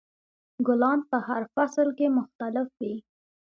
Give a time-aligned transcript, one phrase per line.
[0.67, 2.95] ګلان په هر فصل کې مختلف وي.